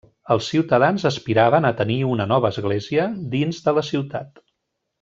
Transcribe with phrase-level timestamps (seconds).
[0.35, 3.07] Els ciutadans aspiraven a tenir una nova església
[3.37, 4.43] dins de la ciutat.